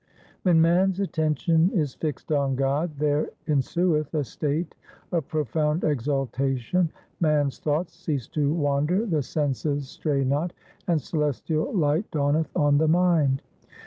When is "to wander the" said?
8.29-9.21